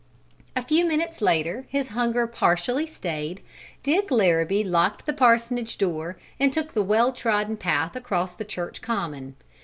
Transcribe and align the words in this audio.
A 0.55 0.63
few 0.65 0.83
minutes 0.83 1.21
later, 1.21 1.67
his 1.69 1.89
hunger 1.89 2.25
partially 2.25 2.87
stayed, 2.87 3.39
Dick 3.83 4.09
Larrabee 4.09 4.63
locked 4.63 5.05
the 5.05 5.13
parsonage 5.13 5.77
door 5.77 6.17
and 6.39 6.51
took 6.51 6.73
the 6.73 6.81
well 6.81 7.11
trodden 7.13 7.55
path 7.55 7.95
across 7.95 8.33
the 8.33 8.43
church 8.43 8.81
common. 8.81 9.35